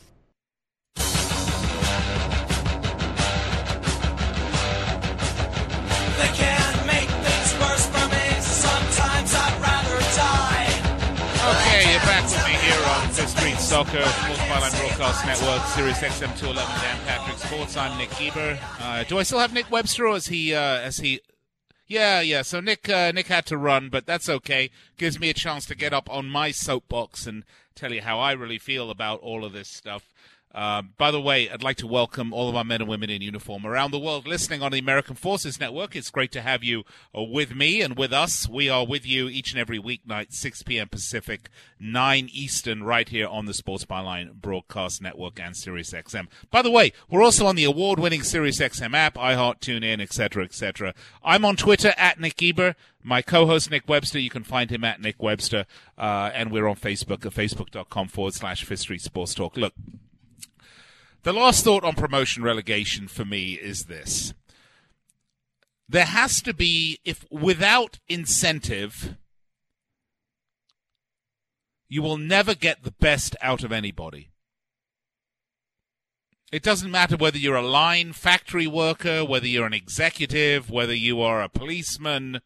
[6.13, 8.25] They can't make things worse for me.
[8.37, 10.69] Sometimes I'd rather die.
[11.41, 15.97] Okay, you're back with me here on Fifth Street Soccer, Sports Byline Broadcast Network, Sirius
[15.97, 17.75] XM 211, Dan Patrick Sports.
[17.75, 18.59] I'm Nick Geber.
[18.79, 21.19] Uh, do I still have Nick Webster, or is he, uh, is he...
[21.91, 24.69] Yeah, yeah, so Nick, uh, Nick had to run, but that's okay.
[24.97, 27.43] Gives me a chance to get up on my soapbox and
[27.75, 30.10] tell you how I really feel about all of this stuff.
[30.53, 33.21] Uh, by the way, I'd like to welcome all of our men and women in
[33.21, 35.95] uniform around the world listening on the American Forces Network.
[35.95, 36.83] It's great to have you
[37.17, 38.49] uh, with me and with us.
[38.49, 40.89] We are with you each and every weeknight, 6 p.m.
[40.89, 41.49] Pacific,
[41.79, 46.27] 9 Eastern, right here on the Sports Byline Broadcast Network and Sirius XM.
[46.49, 50.93] By the way, we're also on the award-winning Sirius XM app, iHeart, TuneIn, etc., etc.
[51.23, 52.75] I'm on Twitter at Nick Geber.
[53.03, 55.65] My co-host Nick Webster, you can find him at Nick Webster,
[55.97, 59.57] uh, and we're on Facebook at facebook.com forward slash Street Sports Talk.
[59.57, 59.73] Look,
[61.23, 64.33] the last thought on promotion relegation for me is this.
[65.87, 69.17] There has to be, if without incentive,
[71.89, 74.29] you will never get the best out of anybody.
[76.51, 81.21] It doesn't matter whether you're a line factory worker, whether you're an executive, whether you
[81.21, 82.41] are a policeman,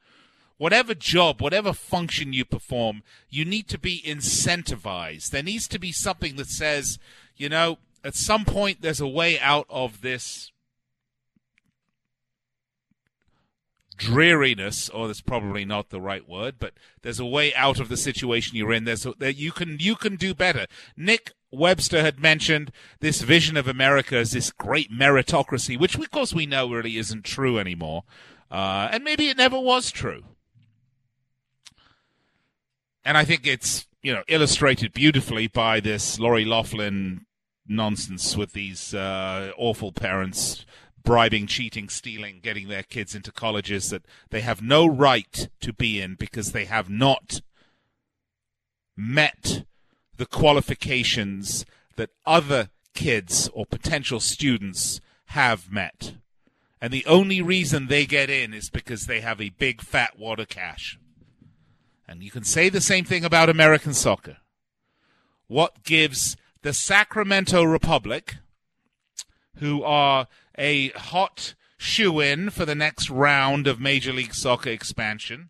[0.57, 5.29] whatever job, whatever function you perform, you need to be incentivized.
[5.29, 6.99] There needs to be something that says,
[7.35, 10.51] you know, at some point there's a way out of this
[13.97, 17.97] dreariness or that's probably not the right word but there's a way out of the
[17.97, 18.83] situation you're in.
[18.83, 20.67] There's a, that you can you can do better.
[20.95, 26.33] Nick webster had mentioned this vision of america as this great meritocracy which of course
[26.33, 28.03] we know really isn't true anymore.
[28.51, 30.23] Uh, and maybe it never was true.
[33.03, 37.24] And i think it's you know illustrated beautifully by this Lori Loughlin
[37.67, 40.65] nonsense with these uh, awful parents
[41.05, 46.01] bribing, cheating, stealing, getting their kids into colleges that they have no right to be
[46.01, 47.41] in because they have not
[48.97, 49.63] met
[50.17, 56.15] the qualifications that other kids or potential students have met.
[56.81, 60.49] And the only reason they get in is because they have a big fat of
[60.49, 60.99] cash.
[62.07, 64.37] And you can say the same thing about American soccer.
[65.47, 66.35] What gives
[66.65, 68.37] the Sacramento Republic,
[69.57, 70.25] who are
[70.57, 75.49] a hot shoe in for the next round of Major League Soccer expansion.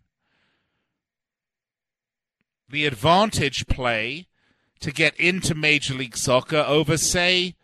[2.68, 4.26] The advantage play
[4.80, 7.54] to get into Major League Soccer over, say,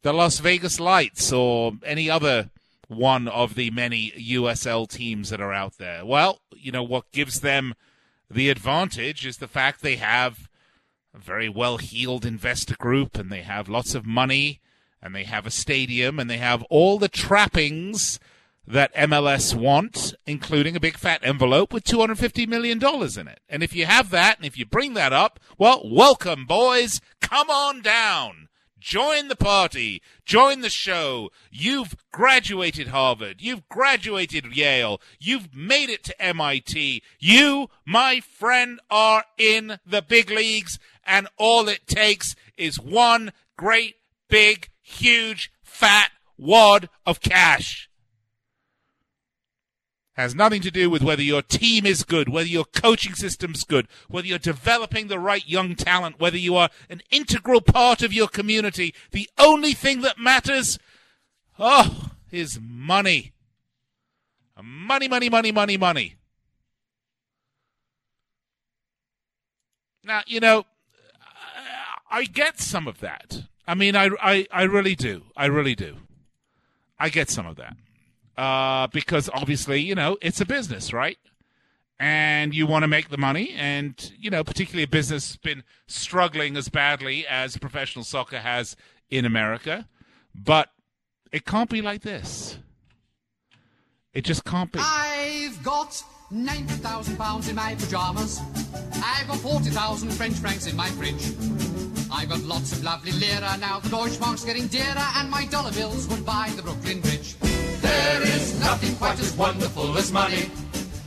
[0.00, 2.48] the Las Vegas Lights or any other
[2.88, 6.06] one of the many USL teams that are out there.
[6.06, 7.74] Well, you know, what gives them
[8.30, 10.48] the advantage is the fact they have
[11.14, 14.60] a very well heeled investor group and they have lots of money
[15.00, 18.18] and they have a stadium and they have all the trappings
[18.66, 23.40] that MLS want, including a big fat envelope with $250 million in it.
[23.48, 27.00] And if you have that and if you bring that up, well, welcome, boys.
[27.20, 28.48] Come on down.
[28.84, 30.02] Join the party.
[30.26, 31.30] Join the show.
[31.50, 33.40] You've graduated Harvard.
[33.40, 35.00] You've graduated Yale.
[35.18, 37.02] You've made it to MIT.
[37.18, 43.96] You, my friend, are in the big leagues and all it takes is one great,
[44.28, 47.88] big, huge, fat wad of cash.
[50.14, 53.88] Has nothing to do with whether your team is good, whether your coaching system's good,
[54.08, 58.28] whether you're developing the right young talent, whether you are an integral part of your
[58.28, 58.94] community.
[59.10, 60.78] The only thing that matters,
[61.58, 63.32] oh, is money.
[64.62, 66.14] Money, money, money, money, money.
[70.04, 70.64] Now, you know,
[72.14, 73.42] I get some of that.
[73.66, 75.22] I mean, I, I, I really do.
[75.36, 75.96] I really do.
[76.96, 77.76] I get some of that.
[78.40, 81.18] Uh, because obviously, you know, it's a business, right?
[81.98, 83.52] And you want to make the money.
[83.56, 88.76] And, you know, particularly a business has been struggling as badly as professional soccer has
[89.10, 89.88] in America.
[90.36, 90.68] But
[91.32, 92.58] it can't be like this.
[94.12, 94.78] It just can't be.
[94.80, 96.00] I've got
[96.30, 98.40] 90,000 pounds in my pajamas.
[99.02, 101.93] I've got 40,000 French francs in my fridge.
[102.14, 103.80] I've got lots of lovely lira now.
[103.80, 107.34] The Deutschmark's getting dearer, and my dollar bills would buy the Brooklyn Bridge.
[107.80, 110.48] There is nothing quite as wonderful as money.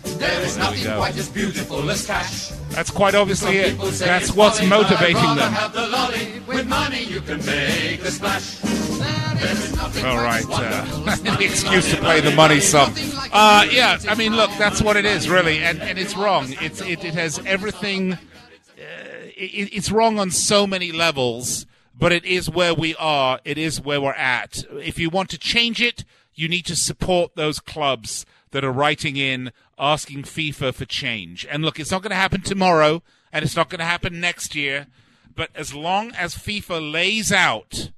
[0.04, 0.98] There is nothing go.
[0.98, 2.50] quite as beautiful as cash.
[2.72, 3.80] That's quite obviously it.
[3.80, 5.54] That's what's folly, motivating them.
[5.74, 6.42] The.
[6.46, 8.64] With money, you can make the splash.
[10.04, 12.94] All right, uh, the excuse to play the money song.
[13.32, 16.54] Uh, yeah, I mean, look, that's what it is, really, and and it's wrong.
[16.60, 18.18] It's it, it has everything.
[19.38, 21.66] It, it's wrong on so many levels,
[21.98, 23.40] but it is where we are.
[23.46, 24.64] It is where we're at.
[24.74, 29.18] If you want to change it, you need to support those clubs that are writing
[29.18, 31.46] in asking FIFA for change.
[31.50, 34.56] And look, it's not going to happen tomorrow, and it's not going to happen next
[34.56, 34.88] year.
[35.36, 37.92] But as long as FIFA lays out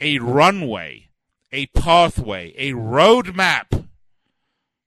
[0.00, 1.08] a runway,
[1.52, 3.87] a pathway, a roadmap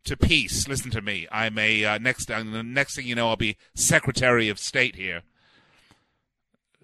[0.06, 0.68] to peace.
[0.68, 1.28] Listen to me.
[1.32, 2.30] I'm a uh, next.
[2.30, 5.22] Uh, the next thing you know, I'll be Secretary of State here.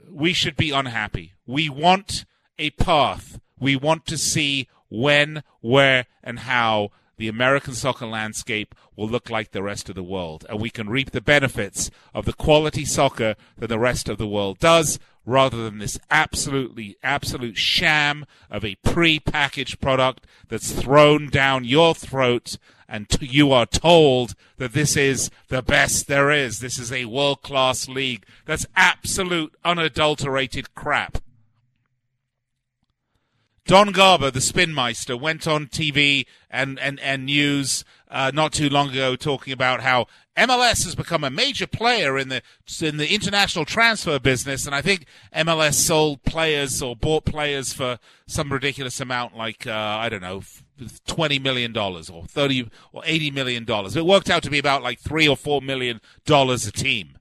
[0.10, 1.34] We should be unhappy.
[1.46, 2.26] We want
[2.58, 3.40] a path.
[3.60, 9.52] We want to see when, where, and how the American soccer landscape will look like
[9.52, 10.46] the rest of the world.
[10.50, 14.28] And we can reap the benefits of the quality soccer that the rest of the
[14.28, 21.66] world does rather than this absolutely, absolute sham of a pre-packaged product that's thrown down
[21.66, 22.58] your throat
[22.88, 26.60] and t- you are told that this is the best there is.
[26.60, 28.26] This is a world-class league.
[28.46, 31.20] That's absolute, unadulterated crap.
[33.66, 38.92] Don Garber, the spinmeister, went on TV and, and, and news uh, not too long
[38.92, 40.08] ago talking about how
[40.38, 42.44] MLS has become a major player in the
[42.80, 47.98] in the international transfer business, and I think MLS sold players or bought players for
[48.28, 50.44] some ridiculous amount, like uh, I don't know,
[51.08, 53.96] twenty million dollars or thirty or eighty million dollars.
[53.96, 57.18] It worked out to be about like three or four million dollars a team.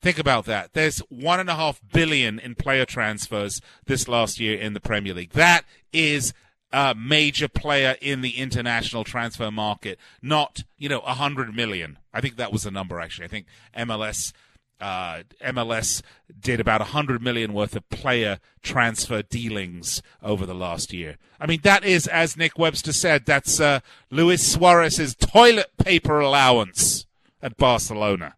[0.00, 0.74] Think about that.
[0.74, 5.14] There's one and a half billion in player transfers this last year in the Premier
[5.14, 5.32] League.
[5.32, 5.64] That
[5.94, 6.34] is
[6.74, 11.98] a major player in the international transfer market, not, you know, a hundred million.
[12.12, 13.26] I think that was the number actually.
[13.26, 13.46] I think
[13.78, 14.32] MLS
[14.80, 16.02] uh, MLS
[16.38, 21.16] did about a hundred million worth of player transfer dealings over the last year.
[21.38, 23.78] I mean, that is, as Nick Webster said, that's uh,
[24.10, 27.06] Luis Suarez's toilet paper allowance
[27.40, 28.34] at Barcelona.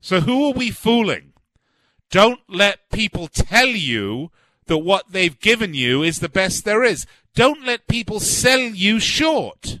[0.00, 1.34] So who are we fooling?
[2.10, 4.32] Don't let people tell you
[4.66, 7.06] that what they've given you is the best there is.
[7.34, 9.80] Don't let people sell you short.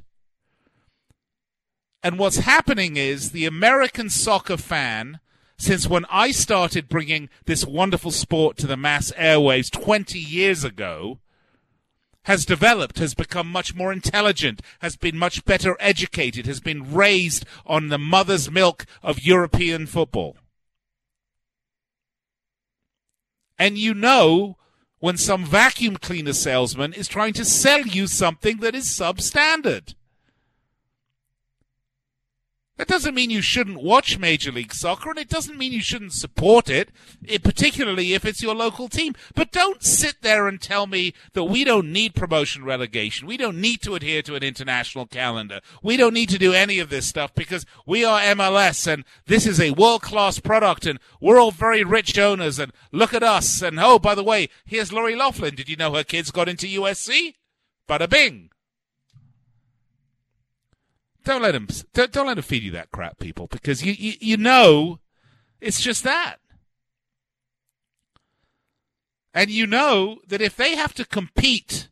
[2.02, 5.20] And what's happening is the American soccer fan,
[5.56, 11.20] since when I started bringing this wonderful sport to the mass airwaves 20 years ago,
[12.24, 17.44] has developed, has become much more intelligent, has been much better educated, has been raised
[17.66, 20.36] on the mother's milk of European football.
[23.58, 24.56] And you know
[25.04, 29.94] when some vacuum cleaner salesman is trying to sell you something that is substandard.
[32.76, 36.12] That doesn't mean you shouldn't watch Major League Soccer, and it doesn't mean you shouldn't
[36.12, 36.90] support it,
[37.28, 39.14] eh, particularly if it's your local team.
[39.36, 43.28] But don't sit there and tell me that we don't need promotion relegation.
[43.28, 45.60] We don't need to adhere to an international calendar.
[45.84, 49.46] We don't need to do any of this stuff because we are MLS, and this
[49.46, 53.62] is a world-class product, and we're all very rich owners, and look at us.
[53.62, 55.54] And oh, by the way, here's Lori Loughlin.
[55.54, 57.34] Did you know her kids got into USC?
[57.88, 58.50] Bada bing.
[61.24, 61.68] Don't let him.
[61.94, 65.00] Don't, don't let him feed you that crap, people, because you, you you know
[65.60, 66.36] it's just that.
[69.32, 71.88] And you know that if they have to compete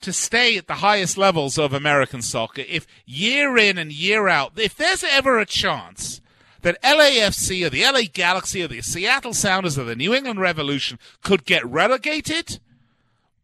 [0.00, 4.58] to stay at the highest levels of American soccer, if year in and year out,
[4.58, 6.20] if there's ever a chance
[6.62, 10.98] that LAFC or the LA Galaxy or the Seattle Sounders or the New England Revolution
[11.22, 12.58] could get relegated,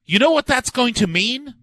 [0.04, 1.54] you know what that's going to mean?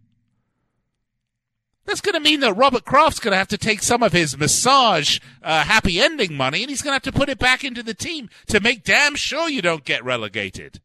[1.89, 4.37] That's going to mean that Robert Kraft's going to have to take some of his
[4.37, 7.81] massage uh, happy ending money and he's going to have to put it back into
[7.81, 10.81] the team to make damn sure you don't get relegated.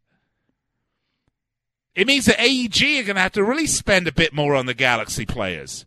[1.94, 4.64] It means that AEG are going to have to really spend a bit more on
[4.64, 5.84] the Galaxy players.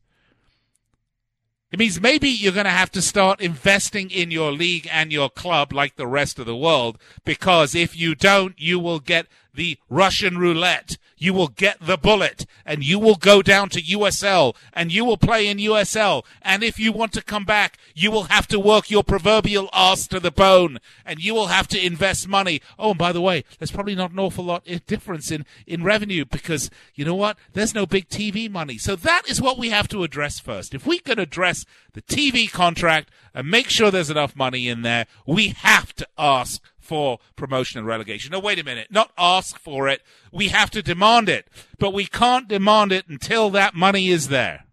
[1.72, 5.32] It means maybe you're going to have to start investing in your league and your
[5.32, 9.26] club like the rest of the world because if you don't, you will get
[9.58, 14.55] the Russian roulette you will get the bullet and you will go down to USL
[14.74, 16.24] and you will play in USL.
[16.43, 20.08] And if you want to come back, you will have to work your proverbial ass
[20.08, 22.62] to the bone and you will have to invest money.
[22.78, 25.84] Oh, and by the way, there's probably not an awful lot of difference in, in
[25.84, 27.38] revenue because you know what?
[27.53, 28.78] There's no big TV money.
[28.78, 30.76] So that is what we have to address first.
[30.76, 35.08] If we can address the TV contract and make sure there's enough money in there,
[35.26, 38.32] we have to ask for promotion and relegation.
[38.32, 38.88] No, wait a minute.
[38.90, 40.02] Not ask for it.
[40.32, 41.48] We have to demand it.
[41.78, 44.66] But we can't demand it until that money is there.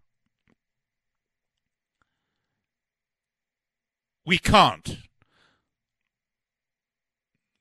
[4.25, 4.97] We can't.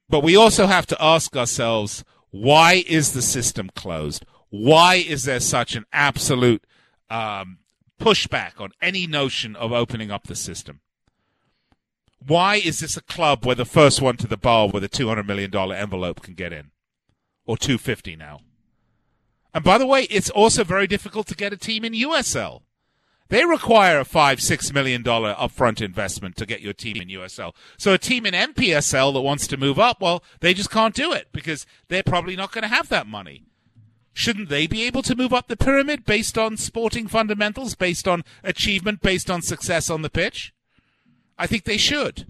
[0.08, 4.24] But we also have to ask ourselves why is the system closed?
[4.50, 6.64] Why is there such an absolute
[7.10, 7.58] um,
[8.00, 10.80] pushback on any notion of opening up the system?
[12.26, 15.26] Why is this a club where the first one to the bar with a $200
[15.26, 16.70] million envelope can get in?
[17.44, 18.40] Or 250 now.
[19.52, 22.62] And by the way, it's also very difficult to get a team in USL.
[23.28, 27.54] They require a five, six million dollar upfront investment to get your team in USL.
[27.78, 31.12] So a team in NPSL that wants to move up, well, they just can't do
[31.12, 33.44] it because they're probably not going to have that money.
[34.12, 38.22] Shouldn't they be able to move up the pyramid based on sporting fundamentals, based on
[38.44, 40.53] achievement, based on success on the pitch?
[41.38, 42.26] I think they should.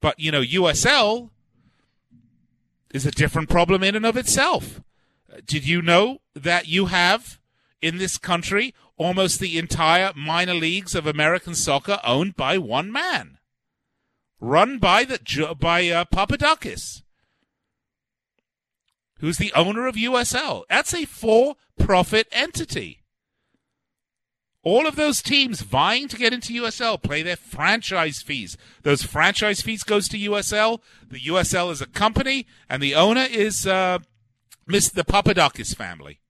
[0.00, 1.30] But, you know, USL
[2.92, 4.80] is a different problem in and of itself.
[5.44, 7.38] Did you know that you have
[7.80, 13.38] in this country almost the entire minor leagues of American soccer owned by one man?
[14.40, 17.02] Run by the by uh, Papadakis,
[19.18, 20.64] who's the owner of USL.
[20.70, 22.99] That's a for-profit entity.
[24.62, 28.58] All of those teams vying to get into USL play their franchise fees.
[28.82, 30.80] Those franchise fees goes to USL.
[31.08, 34.00] The USL is a company, and the owner is uh,
[34.66, 36.20] Miss the Papadakis family.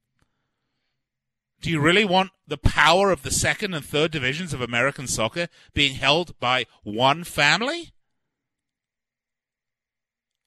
[1.60, 5.48] Do you really want the power of the second and third divisions of American soccer
[5.74, 7.92] being held by one family?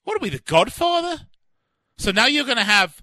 [0.06, 1.28] What are we, the Godfather?
[1.98, 3.03] So now you're going to have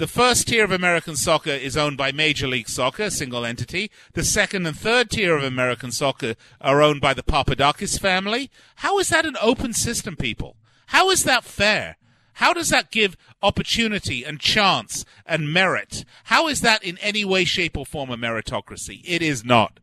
[0.00, 3.90] the first tier of American soccer is owned by Major League Soccer, a single entity.
[4.14, 8.50] The second and third tier of American soccer are owned by the Papadakis family.
[8.76, 10.56] How is that an open system, people?
[10.86, 11.98] How is that fair?
[12.32, 16.06] How does that give opportunity and chance and merit?
[16.24, 19.02] How is that in any way, shape, or form a meritocracy?
[19.04, 19.80] It is not.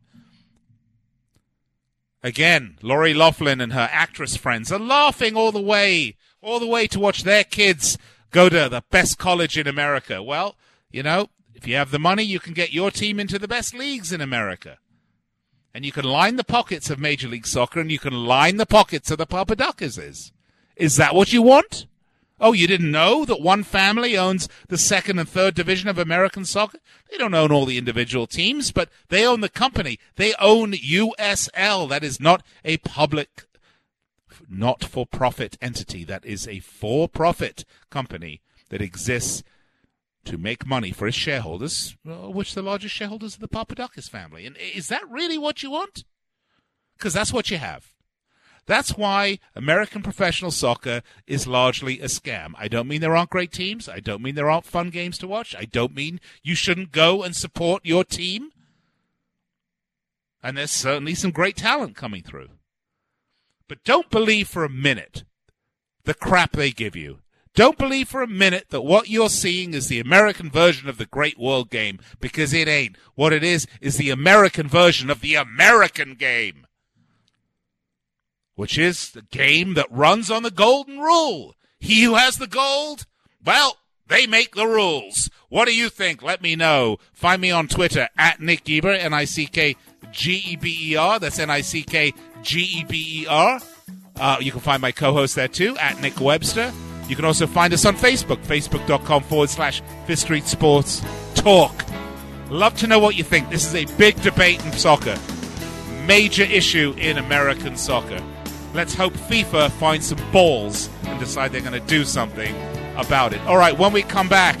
[2.24, 6.88] Again, Lori Loughlin and her actress friends are laughing all the way, all the way
[6.88, 7.96] to watch their kids
[8.30, 10.22] go to the best college in America.
[10.22, 10.56] Well,
[10.90, 13.74] you know, if you have the money, you can get your team into the best
[13.74, 14.78] leagues in America.
[15.74, 18.66] And you can line the pockets of Major League Soccer and you can line the
[18.66, 20.32] pockets of the Papadakis.
[20.76, 21.86] Is that what you want?
[22.40, 26.44] Oh, you didn't know that one family owns the second and third division of American
[26.44, 26.78] soccer?
[27.10, 29.98] They don't own all the individual teams, but they own the company.
[30.14, 31.88] They own USL.
[31.88, 33.47] That is not a public
[34.48, 36.04] not for profit entity.
[36.04, 38.40] That is a for profit company
[38.70, 39.42] that exists
[40.24, 44.46] to make money for its shareholders, uh, which the largest shareholders are the Papadakis family.
[44.46, 46.04] And is that really what you want?
[46.96, 47.94] Because that's what you have.
[48.66, 52.52] That's why American professional soccer is largely a scam.
[52.58, 53.88] I don't mean there aren't great teams.
[53.88, 55.56] I don't mean there aren't fun games to watch.
[55.58, 58.50] I don't mean you shouldn't go and support your team.
[60.42, 62.48] And there's certainly some great talent coming through.
[63.68, 65.24] But don't believe for a minute
[66.04, 67.18] the crap they give you.
[67.54, 71.06] Don't believe for a minute that what you're seeing is the American version of the
[71.06, 72.96] Great World Game, because it ain't.
[73.14, 76.66] What it is, is the American version of the American game,
[78.54, 81.54] which is the game that runs on the golden rule.
[81.80, 83.06] He who has the gold,
[83.44, 85.28] well, they make the rules.
[85.48, 86.22] What do you think?
[86.22, 86.98] Let me know.
[87.12, 89.76] Find me on Twitter at Nick Geber, N I C K
[90.12, 91.18] G E B E R.
[91.18, 93.60] That's N I C K G E B E R.
[94.18, 96.72] Uh, you can find my co host there too, at Nick Webster.
[97.08, 101.02] You can also find us on Facebook, facebook.com forward slash Fifth Street Sports
[101.34, 101.84] Talk.
[102.50, 103.48] Love to know what you think.
[103.50, 105.16] This is a big debate in soccer,
[106.06, 108.22] major issue in American soccer.
[108.74, 112.54] Let's hope FIFA finds some balls and decide they're going to do something
[112.96, 113.40] about it.
[113.42, 114.60] All right, when we come back,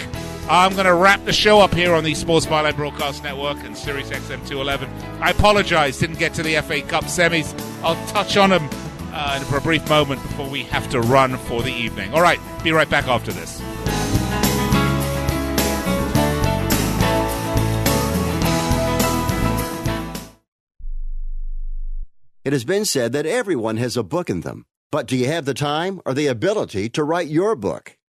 [0.50, 3.76] I'm going to wrap the show up here on the Sports Byline Broadcast Network and
[3.76, 4.88] Sirius XM 211.
[5.20, 7.52] I apologize, didn't get to the FA Cup semis.
[7.82, 8.66] I'll touch on them
[9.12, 12.14] uh, for a brief moment before we have to run for the evening.
[12.14, 13.60] All right, be right back after this.
[22.46, 24.64] It has been said that everyone has a book in them.
[24.90, 27.97] But do you have the time or the ability to write your book?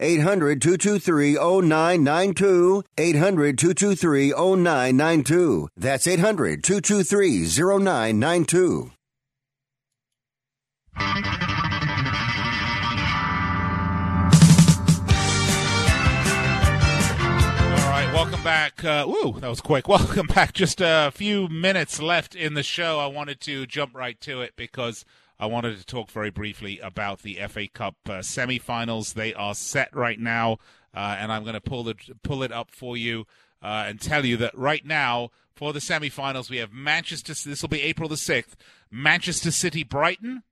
[0.00, 2.84] 800 223 0992.
[2.96, 5.68] 800 223 0992.
[5.76, 8.92] That's 800 223 0992.
[10.98, 11.04] All
[17.90, 18.84] right, welcome back.
[18.84, 19.88] Uh, woo, that was quick.
[19.88, 20.52] Welcome back.
[20.52, 22.98] Just a few minutes left in the show.
[22.98, 25.04] I wanted to jump right to it because
[25.40, 29.12] I wanted to talk very briefly about the FA Cup uh, semi-finals.
[29.12, 30.58] They are set right now,
[30.94, 33.26] uh, and I'm going to pull it pull it up for you
[33.62, 37.34] uh, and tell you that right now for the semi-finals we have Manchester.
[37.34, 38.56] This will be April the sixth.
[38.90, 40.42] Manchester City, Brighton.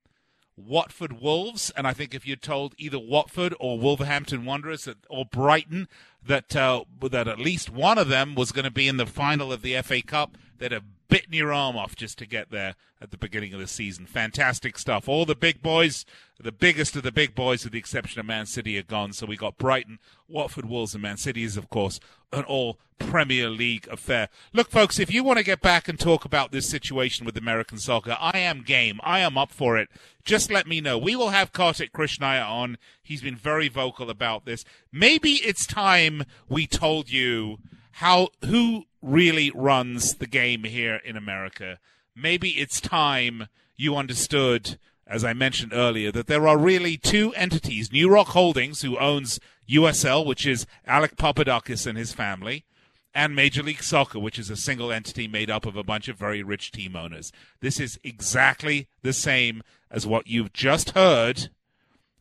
[0.58, 5.26] Watford Wolves, and I think if you'd told either Watford or Wolverhampton Wanderers that, or
[5.26, 5.86] Brighton
[6.26, 9.52] that uh, that at least one of them was going to be in the final
[9.52, 13.10] of the FA Cup, they'd have bitten your arm off just to get there at
[13.10, 14.06] the beginning of the season.
[14.06, 15.08] Fantastic stuff.
[15.08, 16.04] All the big boys,
[16.40, 19.12] the biggest of the big boys, with the exception of Man City, are gone.
[19.12, 19.98] So we got Brighton,
[20.28, 22.00] Watford, Wolves, and Man City is, of course,
[22.32, 24.28] an all Premier League affair.
[24.52, 27.78] Look, folks, if you want to get back and talk about this situation with American
[27.78, 29.00] soccer, I am game.
[29.02, 29.88] I am up for it.
[30.24, 30.96] Just let me know.
[30.96, 32.78] We will have Kartik Krishnaiyer on.
[33.02, 34.64] He's been very vocal about this.
[34.90, 37.58] Maybe it's time we told you
[37.96, 41.78] how who really runs the game here in America.
[42.14, 47.88] Maybe it's time you understood, as I mentioned earlier, that there are really two entities:
[47.88, 52.66] NuRock Holdings, who owns USL, which is Alec Papadakis and his family,
[53.14, 56.18] and Major League Soccer, which is a single entity made up of a bunch of
[56.18, 57.32] very rich team owners.
[57.60, 61.48] This is exactly the same as what you've just heard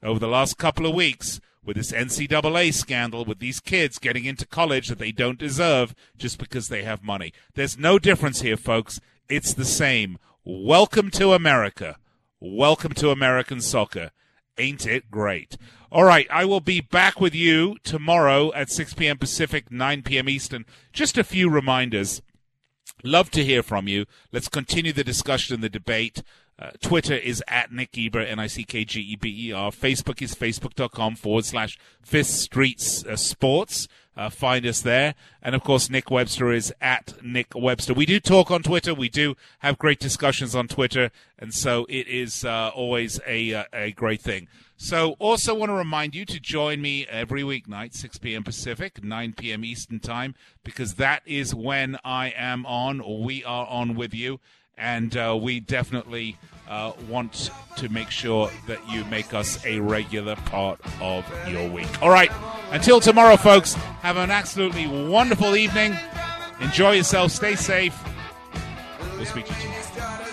[0.02, 4.46] over the last couple of weeks with this NCAA scandal with these kids getting into
[4.46, 7.34] college that they don't deserve just because they have money.
[7.56, 9.00] There's no difference here, folks.
[9.28, 10.18] It's the same.
[10.44, 11.98] Welcome to America.
[12.40, 14.12] Welcome to American soccer.
[14.58, 15.58] Ain't it great?
[15.92, 19.18] All right, I will be back with you tomorrow at 6 p.m.
[19.18, 20.30] Pacific, 9 p.m.
[20.30, 20.66] Eastern.
[20.94, 22.22] Just a few reminders.
[23.04, 24.06] Love to hear from you.
[24.32, 26.22] Let's continue the discussion and the debate.
[26.58, 29.72] Uh, Twitter is at Nick Geber, N-I-C-K-G-E-B-E-R.
[29.72, 33.90] Facebook is facebook.com forward slash Fifth Street uh, Sports.
[34.16, 35.16] Uh, find us there.
[35.42, 37.94] And of course, Nick Webster is at Nick Webster.
[37.94, 38.94] We do talk on Twitter.
[38.94, 41.12] We do have great discussions on Twitter.
[41.38, 44.48] And so it is uh, always a, uh, a great thing.
[44.78, 48.44] So also want to remind you to join me every weeknight, 6 p.m.
[48.44, 49.66] Pacific, 9 p.m.
[49.66, 54.40] Eastern Time, because that is when I am on, or we are on with you
[54.78, 56.38] and uh, we definitely
[56.70, 62.02] uh, want to make sure that you make us a regular part of your week.
[62.02, 62.32] All right,
[62.72, 65.98] until tomorrow, folks, have an absolutely wonderful evening.
[66.60, 67.98] Enjoy yourself, stay safe.
[69.18, 69.58] We'll speak to you
[69.94, 70.26] tomorrow.